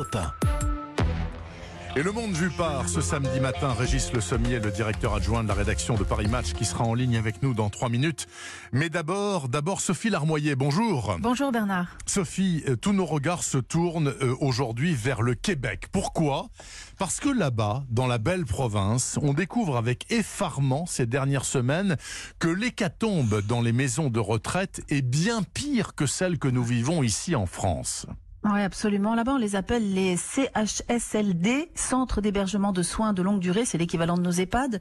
[0.00, 1.96] Europe 1.
[1.96, 5.48] Et le monde vu par ce samedi matin, Régis Le Sommier, le directeur adjoint de
[5.48, 8.26] la rédaction de Paris Match, qui sera en ligne avec nous dans trois minutes.
[8.72, 11.18] Mais d'abord, d'abord Sophie Larmoyer, bonjour.
[11.20, 11.98] Bonjour Bernard.
[12.06, 15.88] Sophie, euh, tous nos regards se tournent euh, aujourd'hui vers le Québec.
[15.92, 16.48] Pourquoi?
[16.96, 21.98] Parce que là-bas, dans la belle province, on découvre avec effarement ces dernières semaines
[22.38, 27.02] que l'hécatombe dans les maisons de retraite est bien pire que celle que nous vivons
[27.02, 28.06] ici en France.
[28.42, 29.14] Oui, absolument.
[29.14, 34.16] Là-bas, on les appelle les CHSLD, Centres d'hébergement de soins de longue durée, c'est l'équivalent
[34.16, 34.80] de nos EHPAD.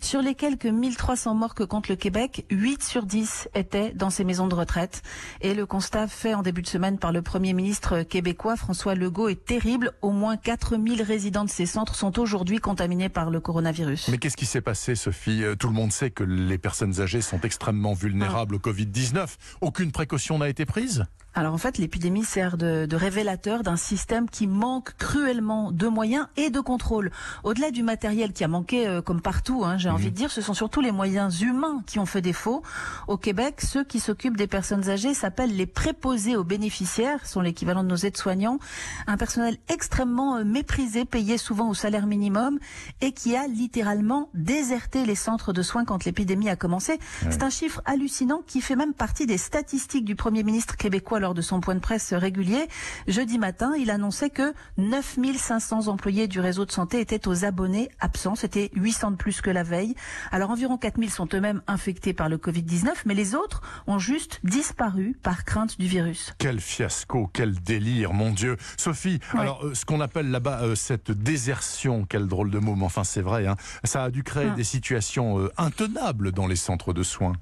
[0.00, 4.22] Sur les quelques 1300 morts que compte le Québec, 8 sur 10 étaient dans ces
[4.22, 5.02] maisons de retraite.
[5.40, 9.28] Et le constat fait en début de semaine par le Premier ministre québécois, François Legault,
[9.28, 9.90] est terrible.
[10.02, 14.06] Au moins 4000 résidents de ces centres sont aujourd'hui contaminés par le coronavirus.
[14.08, 15.42] Mais qu'est-ce qui s'est passé, Sophie?
[15.42, 19.26] Euh, Tout le monde sait que les personnes âgées sont extrêmement vulnérables au Covid-19.
[19.62, 21.06] Aucune précaution n'a été prise?
[21.32, 26.26] Alors en fait, l'épidémie sert de, de révélateur d'un système qui manque cruellement de moyens
[26.36, 27.12] et de contrôle.
[27.44, 30.40] Au-delà du matériel qui a manqué euh, comme partout, hein, j'ai envie de dire, ce
[30.40, 32.62] sont surtout les moyens humains qui ont fait défaut.
[33.06, 37.84] Au Québec, ceux qui s'occupent des personnes âgées s'appellent les préposés aux bénéficiaires, sont l'équivalent
[37.84, 38.58] de nos aides-soignants,
[39.06, 42.58] un personnel extrêmement euh, méprisé, payé souvent au salaire minimum
[43.00, 46.98] et qui a littéralement déserté les centres de soins quand l'épidémie a commencé.
[47.30, 51.34] C'est un chiffre hallucinant qui fait même partie des statistiques du Premier ministre québécois lors
[51.34, 52.68] de son point de presse régulier.
[53.08, 58.34] Jeudi matin, il annonçait que 9500 employés du réseau de santé étaient aux abonnés absents.
[58.34, 59.94] C'était 800 de plus que la veille.
[60.32, 65.16] Alors environ 4000 sont eux-mêmes infectés par le Covid-19, mais les autres ont juste disparu
[65.22, 66.34] par crainte du virus.
[66.38, 68.56] Quel fiasco, quel délire, mon Dieu.
[68.76, 72.84] Sophie, alors euh, ce qu'on appelle là-bas euh, cette désertion, quel drôle de mot, mais
[72.84, 74.54] enfin c'est vrai, hein, ça a dû créer Hum.
[74.54, 77.32] des situations euh, intenables dans les centres de soins.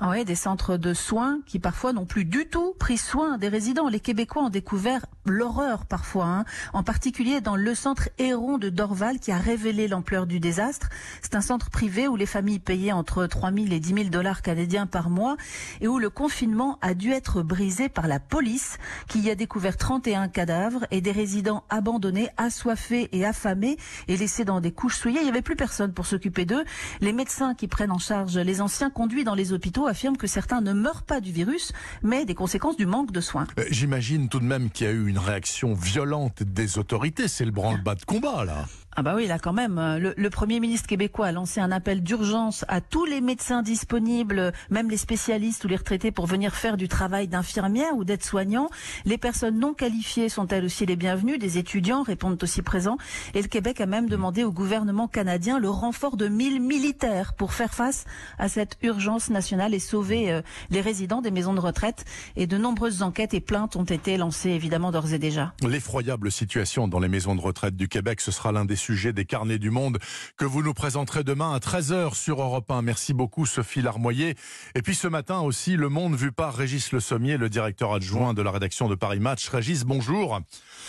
[0.00, 3.48] Ah ouais, des centres de soins qui parfois n'ont plus du tout pris soin des
[3.48, 3.88] résidents.
[3.88, 6.44] Les Québécois ont découvert l'horreur parfois, hein.
[6.72, 10.88] en particulier dans le centre Héron de Dorval qui a révélé l'ampleur du désastre.
[11.20, 14.42] C'est un centre privé où les familles payaient entre 3 000 et 10 000 dollars
[14.42, 15.36] canadiens par mois
[15.80, 19.76] et où le confinement a dû être brisé par la police qui y a découvert
[19.76, 25.22] 31 cadavres et des résidents abandonnés, assoiffés et affamés et laissés dans des couches souillées.
[25.22, 26.64] Il n'y avait plus personne pour s'occuper d'eux.
[27.00, 30.60] Les médecins qui prennent en charge les anciens conduits dans les hôpitaux affirment que certains
[30.60, 31.72] ne meurent pas du virus,
[32.02, 33.46] mais des conséquences du manque de soins.
[33.58, 37.28] Euh, J'imagine tout de même qu'il y a eu une réaction violente des autorités.
[37.28, 38.66] C'est le branle-bas de combat, là.
[39.00, 42.02] Ah bah oui, là quand même, euh, le, Premier ministre québécois a lancé un appel
[42.02, 46.76] d'urgence à tous les médecins disponibles, même les spécialistes ou les retraités pour venir faire
[46.76, 48.70] du travail d'infirmière ou d'aide-soignant.
[49.04, 52.98] Les personnes non qualifiées sont elles aussi les bienvenues, des étudiants répondent aussi présents.
[53.34, 57.52] Et le Québec a même demandé au gouvernement canadien le renfort de 1000 militaires pour
[57.52, 58.04] faire face
[58.36, 62.04] à cette urgence nationale et sauver euh, les résidents des maisons de retraite.
[62.34, 65.52] Et de nombreuses enquêtes et plaintes ont été lancées évidemment d'ores et déjà.
[65.62, 69.26] L'effroyable situation dans les maisons de retraite du Québec, ce sera l'un des sujets des
[69.26, 69.98] carnets du monde
[70.38, 72.80] que vous nous présenterez demain à 13h sur Europe 1.
[72.80, 74.34] Merci beaucoup Sophie Larmoyer.
[74.74, 78.32] Et puis ce matin aussi, Le Monde vu par Régis Le Sommier, le directeur adjoint
[78.32, 79.46] de la rédaction de Paris Match.
[79.50, 80.40] Régis, bonjour.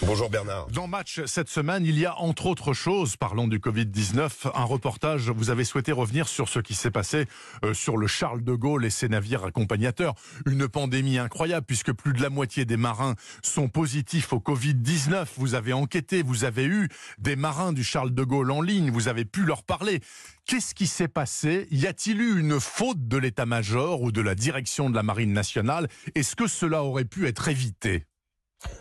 [0.01, 0.67] Bonjour Bernard.
[0.67, 5.29] Dans Match cette semaine, il y a entre autres choses, parlons du Covid-19, un reportage.
[5.29, 7.25] Vous avez souhaité revenir sur ce qui s'est passé
[7.65, 10.15] euh, sur le Charles de Gaulle et ses navires accompagnateurs.
[10.45, 15.25] Une pandémie incroyable puisque plus de la moitié des marins sont positifs au Covid-19.
[15.35, 16.87] Vous avez enquêté, vous avez eu
[17.17, 20.01] des marins du Charles de Gaulle en ligne, vous avez pu leur parler.
[20.45, 21.67] Qu'est-ce qui s'est passé?
[21.71, 25.87] Y a-t-il eu une faute de l'état-major ou de la direction de la Marine nationale?
[26.15, 28.05] Est-ce que cela aurait pu être évité?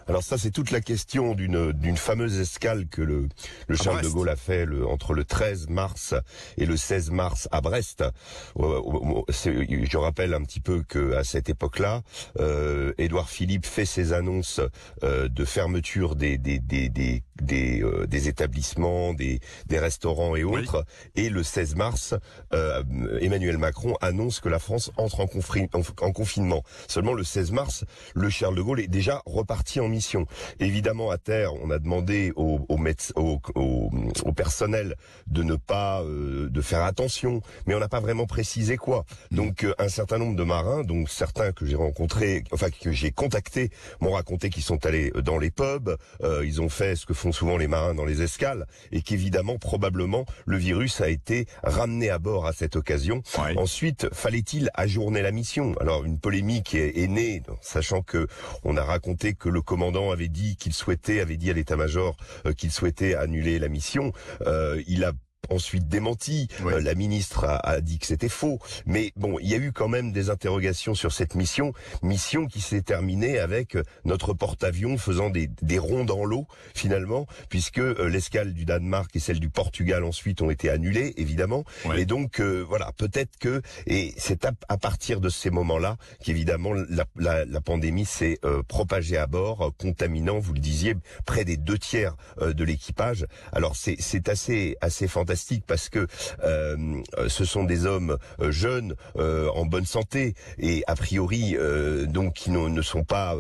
[0.07, 3.29] Alors ça, c'est toute la question d'une fameuse escale que le,
[3.75, 6.15] Charles de Gaulle a fait le, entre le 13 mars
[6.57, 8.03] et le 16 mars à Brest.
[8.03, 8.11] Euh,
[8.59, 12.03] euh, je rappelle un petit peu que à cette époque-là,
[12.41, 14.61] euh, Édouard Philippe fait ses annonces
[15.05, 20.45] euh, de fermeture des des des des des, euh, des établissements, des des restaurants et
[20.45, 20.63] Oui.
[20.63, 20.85] autres.
[21.17, 22.15] Et le 16 mars,
[22.53, 22.83] euh,
[23.21, 26.63] Emmanuel Macron annonce que la France entre en, confri- en- en confinement.
[26.89, 27.85] Seulement le 16 mars,
[28.15, 30.27] le Charles de Gaulle est déjà reparti en mission.
[30.61, 32.79] Évidemment, à terre, on a demandé au, au,
[33.17, 33.91] au, au-
[34.25, 34.97] au personnel
[35.27, 39.05] de ne pas euh, de faire attention, mais on n'a pas vraiment précisé quoi.
[39.31, 43.11] Donc euh, un certain nombre de marins, donc certains que j'ai rencontrés, enfin que j'ai
[43.11, 43.71] contactés,
[44.01, 47.28] m'ont raconté qu'ils sont allés dans les pubs, euh, ils ont fait ce que font
[47.33, 52.19] souvent les marins dans les escales, et qu'évidemment, probablement, le virus a été ramené à
[52.19, 53.23] bord à cette occasion.
[53.39, 53.57] Ouais.
[53.57, 55.75] Ensuite, fallait-il ajourner la mission?
[55.81, 58.27] Alors une polémique est, est née, sachant que
[58.65, 62.17] on a raconté que le commandant avait dit qu'il souhaitait, avait dit à l'état-major
[62.47, 64.13] euh, qu'il souhaitait annuler la mission.
[64.47, 65.13] Euh, il a
[65.49, 66.49] ensuite démenti.
[66.65, 68.59] Euh, la ministre a, a dit que c'était faux.
[68.87, 71.73] Mais bon, il y a eu quand même des interrogations sur cette mission,
[72.03, 77.79] mission qui s'est terminée avec notre porte-avions faisant des, des ronds dans l'eau finalement, puisque
[77.79, 81.65] l'escale du Danemark et celle du Portugal ensuite ont été annulées évidemment.
[81.97, 87.05] Et donc voilà, peut-être que et c'est à, à, partir de ces moments-là qu'évidemment la,
[87.17, 90.95] la, la, pandémie s'est propagée à bord, contaminant, vous le disiez,
[91.27, 93.27] près des deux tiers de l'équipage.
[93.53, 96.07] Alors c'est assez assez fantastique parce que
[96.45, 102.07] euh, ce sont des hommes euh, jeunes, euh, en bonne santé et a priori euh,
[102.07, 103.37] donc qui ne, sont pas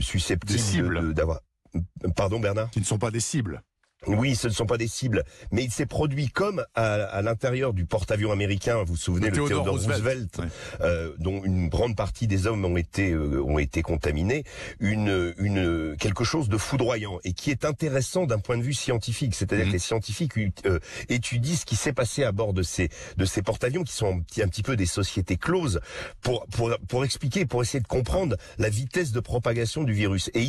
[0.00, 1.40] susceptibles d'avoir.
[2.16, 2.70] Pardon Bernard?
[2.70, 3.62] Qui ne sont pas des cibles.
[4.06, 7.72] Oui, ce ne sont pas des cibles, mais il s'est produit comme à, à l'intérieur
[7.72, 8.78] du porte-avions américain.
[8.78, 10.40] Vous vous souvenez le, Theodore, Roosevelt,
[10.80, 14.44] euh, dont une grande partie des hommes ont été euh, ont été contaminés.
[14.80, 19.34] Une une quelque chose de foudroyant et qui est intéressant d'un point de vue scientifique.
[19.34, 19.68] C'est-à-dire mmh.
[19.68, 20.32] que les scientifiques
[20.66, 20.78] euh,
[21.08, 24.20] étudient ce qui s'est passé à bord de ces de ces porte-avions qui sont un
[24.20, 25.80] petit, un petit peu des sociétés closes
[26.22, 30.30] pour pour pour expliquer, pour essayer de comprendre la vitesse de propagation du virus.
[30.34, 30.42] Et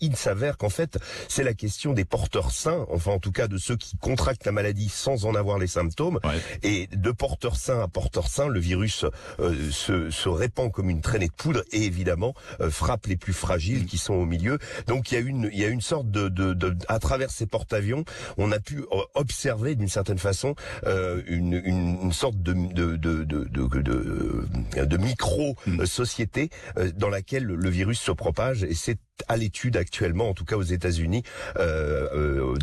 [0.00, 0.98] il s'avère qu'en fait,
[1.28, 4.52] c'est la question des porteurs sains enfin en tout cas de ceux qui contractent la
[4.52, 6.18] maladie sans en avoir les symptômes.
[6.22, 6.40] Ouais.
[6.62, 9.06] Et de porteur sain à porteur sain, le virus
[9.40, 13.32] euh, se, se, répand comme une traînée de poudre et évidemment euh, frappe les plus
[13.32, 14.58] fragiles qui sont au milieu.
[14.86, 17.30] Donc il y a une, il y a une sorte de, de, de à travers
[17.30, 18.04] ces porte-avions,
[18.36, 20.54] on a pu euh, observer d'une certaine façon
[20.86, 26.90] euh, une, une, une, sorte de, de, de, de, de, de micro-société mm.
[26.90, 30.62] dans laquelle le virus se propage et c'est à l'étude actuellement, en tout cas aux
[30.62, 31.22] États-Unis,
[31.56, 32.54] euh, euh,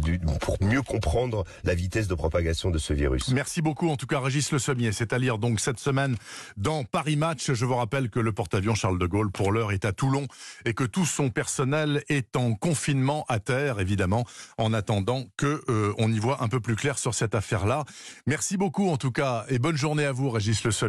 [0.41, 3.29] pour mieux comprendre la vitesse de propagation de ce virus.
[3.29, 4.91] Merci beaucoup, en tout cas, Régis Le Sommier.
[4.91, 6.15] C'est à lire donc cette semaine
[6.55, 7.51] dans Paris Match.
[7.51, 10.27] Je vous rappelle que le porte-avions Charles de Gaulle, pour l'heure, est à Toulon
[10.65, 14.25] et que tout son personnel est en confinement à terre, évidemment,
[14.57, 17.85] en attendant que euh, on y voit un peu plus clair sur cette affaire-là.
[18.25, 20.85] Merci beaucoup, en tout cas, et bonne journée à vous, Régis Le Sommier.